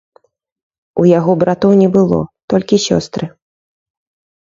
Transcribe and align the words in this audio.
У 1.03 1.05
яго 1.19 1.31
братоў 1.45 1.71
не 1.83 1.89
было, 1.99 2.19
толькі 2.55 2.83
сёстры. 2.91 3.33